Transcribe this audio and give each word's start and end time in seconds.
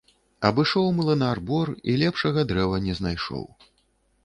Абышоў 0.47 0.87
млынар 0.99 1.41
бор 1.51 1.67
і 1.93 1.99
лепшага 2.05 2.47
дрэва 2.53 2.83
не 2.89 2.99
знайшоў. 3.01 3.49